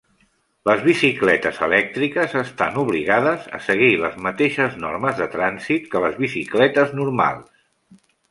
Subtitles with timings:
[0.67, 6.97] Les bicicletes elèctriques estan obligades a seguir les mateixes normes de trànsit que les bicicletes
[7.03, 7.65] normals.